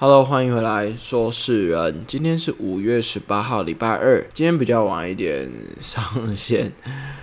[0.00, 2.04] Hello，欢迎回来，说事人。
[2.06, 4.24] 今天是五月十八号，礼拜二。
[4.32, 6.70] 今天比较晚一点上线，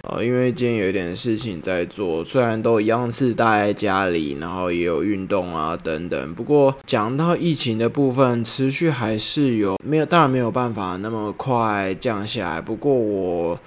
[0.03, 2.21] 呃， 因为今天有一点事情在做。
[2.21, 6.35] 虽然都一样是待在家里，然后也有运动啊等等。
[6.35, 10.05] 不过讲到疫情的部分，持续还是有没有？
[10.05, 12.59] 当然没有办法那么快降下来。
[12.59, 13.57] 不过我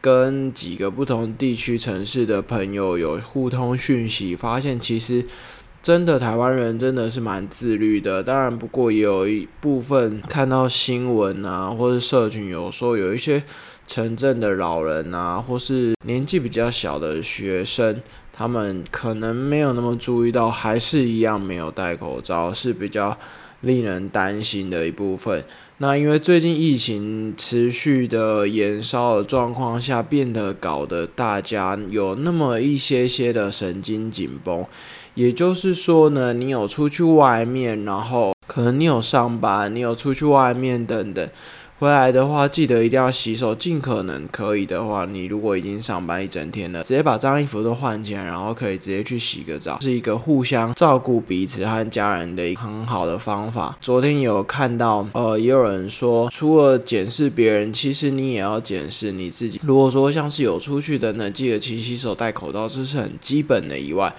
[0.00, 5.24] 跟几个不同地区城市的朋友有互通讯息，发现其实。
[5.82, 8.22] 真的，台湾人真的是蛮自律的。
[8.22, 13.44] 当然，不过也有一部分看到新闻啊，或是社群有说有一些
[13.86, 23.16] 城镇的老人啊，或是年纪比较小的学生，他们可能没有那么注意到，还是一样没有戴口罩，是比较
[23.60, 25.44] 令人担心的一部分。
[25.78, 34.64] 那因为最近疫情持续的延烧的状况下，变得搞得大家有那么一些些的神经紧绷。
[35.14, 41.28] 也就是说呢，你有出去外面，然后可能你有上班，你有出去外面等等，
[41.78, 53.76] 回来的话记得一定要洗手，尽可能可以的话，你如果已经上班一整天了，直接把脏衣服都换起来，然后可以直接去洗个澡，是一个互相照顾彼此和家人的一个很好的方法。
[53.82, 59.60] 昨天有看到，呃，也有人说，除了检视别人，其实你也要检视你自己。
[59.62, 64.10] 如果说像是有出去等等，记得勤洗手、戴口罩，这是很基本的以外。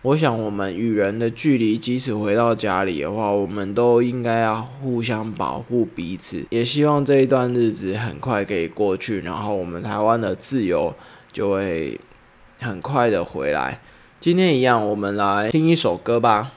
[0.00, 6.46] 我想，我们与人的距离，即使回到家里的话，我们都应该要互相保护彼此。
[6.50, 10.94] 也希望这一段日子很快可以过去，然后我们台湾的自由
[11.32, 11.98] 就会
[12.60, 13.80] 很快的回来。
[14.20, 16.52] 今天一样，我们来听一首歌吧。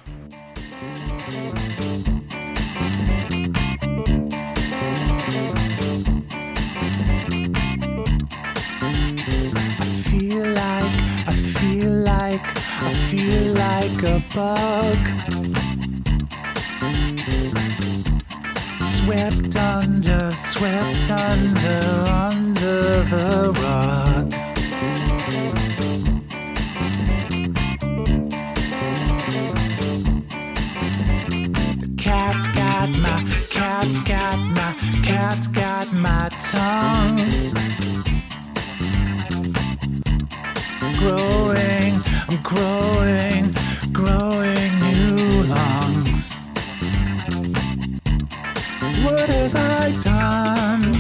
[11.60, 12.61] feel like
[14.04, 14.98] a bug.
[18.96, 24.32] Swept under, swept under, under the rug.
[31.80, 37.52] The cat got my, cat got my, cat got my tongue
[42.54, 43.56] growing,
[43.94, 46.34] growing new lungs.
[49.04, 50.92] What have I done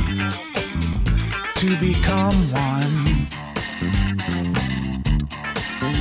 [1.56, 3.28] to become one?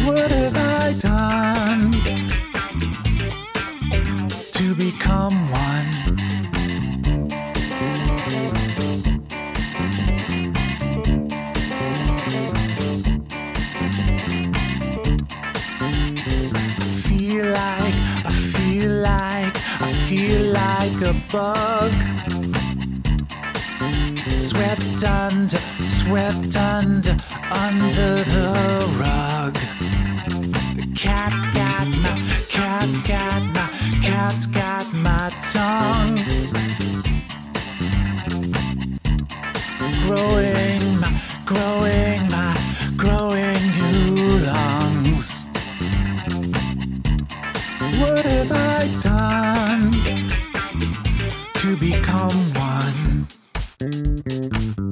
[0.04, 1.99] What have I done?
[21.10, 21.92] A bug
[24.28, 27.16] swept under, swept under,
[27.50, 29.54] under the rug.
[30.76, 32.14] The cat's got my,
[32.48, 33.68] cat's got my,
[34.02, 36.69] cat's got my tongue.
[53.82, 54.89] Mm-hmm.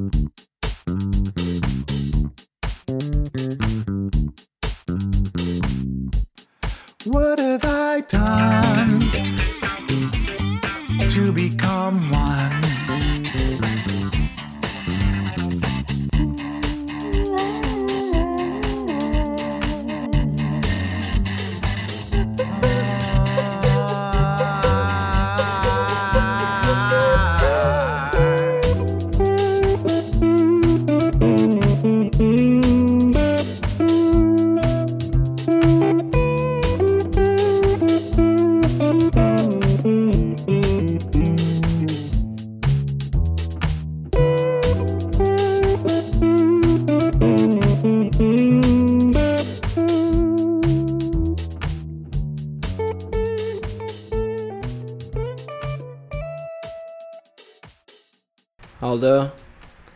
[58.88, 59.30] 好的，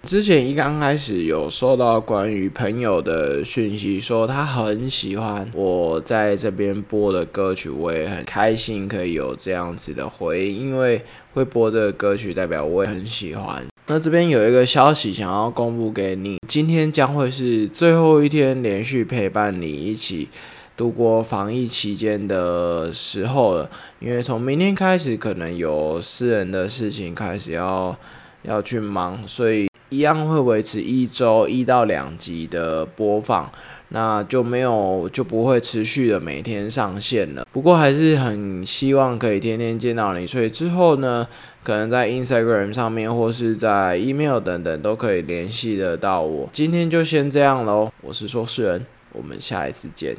[0.02, 11.00] 之前一刚开始有收到关于朋友的讯息，说他很喜欢我在这边播的歌曲，我也很开心可以有这样子的回应，因为
[11.32, 13.64] 会播这个歌曲代表我也很喜欢。
[13.86, 20.28] 那这边有一个消息想要公布给你，今天将会是最后一天连续陪伴你一起
[20.76, 23.70] 度过防疫期间的时候了。
[24.00, 27.96] 因为从明天开始，可能有私人的事情开始要
[28.42, 33.50] 要去忙，所以一样会维持一周一到两集的播放。
[33.94, 37.46] 那就没有就不会持续的每天上线了。
[37.52, 41.28] 不过还是很希望可以天天见到你，所以之后呢，
[41.62, 46.48] 可能在 Instagram 上面或是在 email 等等都可以联系得到我。
[46.54, 50.16] 今天就先这样喽，我是说事人，我们下一次见。